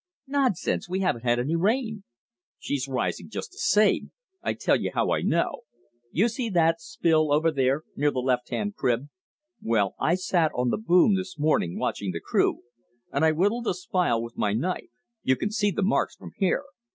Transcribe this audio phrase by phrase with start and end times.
[0.25, 2.03] "Nonsense, we haven't had any rain."
[2.57, 4.11] "She's rising just the same.
[4.41, 5.61] I'll tell you how I know;
[6.11, 9.09] you see that spile over there near the left hand crib?
[9.61, 12.63] Well, I sat on the boom this morning watching the crew,
[13.13, 14.89] and I whittled the spile with my knife
[15.21, 16.63] you can see the marks from here.